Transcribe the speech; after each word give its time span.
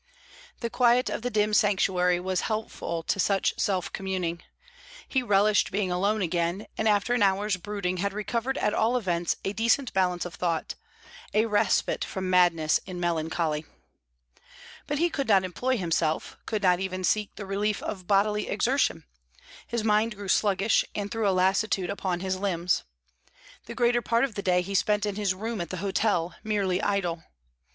The 0.61 0.71
quiet 0.71 1.11
of 1.11 1.21
the 1.21 1.29
dim 1.29 1.53
sanctuary 1.53 2.19
was 2.19 2.41
helpful 2.49 3.03
to 3.03 3.19
such 3.19 3.53
self 3.59 3.93
communing. 3.93 4.41
He 5.07 5.21
relished 5.21 5.69
being 5.69 5.91
alone 5.91 6.23
again, 6.23 6.65
and 6.75 6.87
after 6.89 7.13
an 7.13 7.21
hour's 7.21 7.55
brooding 7.57 7.97
had 7.97 8.11
recovered 8.11 8.57
at 8.57 8.73
all 8.73 8.97
events 8.97 9.35
a 9.45 9.53
decent 9.53 9.93
balance 9.93 10.25
of 10.25 10.33
thought, 10.33 10.73
a 11.35 11.45
respite 11.45 12.03
from 12.03 12.31
madness 12.31 12.79
in 12.87 12.99
melancholy. 12.99 13.63
But 14.87 14.97
he 14.97 15.11
could 15.11 15.27
not 15.27 15.43
employ 15.43 15.77
himself, 15.77 16.35
could 16.47 16.63
not 16.63 16.79
even 16.79 17.03
seek 17.03 17.35
the 17.35 17.45
relief 17.45 17.83
of 17.83 18.07
bodily 18.07 18.49
exertion; 18.49 19.03
his 19.67 19.83
mind 19.83 20.15
grew 20.15 20.29
sluggish, 20.29 20.83
and 20.95 21.11
threw 21.11 21.29
a 21.29 21.29
lassitude 21.29 21.91
upon 21.91 22.21
his 22.21 22.37
limbs. 22.39 22.85
The 23.67 23.75
greater 23.75 24.01
part 24.01 24.23
of 24.23 24.33
the 24.33 24.41
day 24.41 24.63
he 24.63 24.73
spent 24.73 25.05
in 25.05 25.13
his 25.15 25.35
room 25.35 25.61
at 25.61 25.69
the 25.69 25.77
hotel, 25.77 26.33
merely 26.43 26.81
idle. 26.81 27.21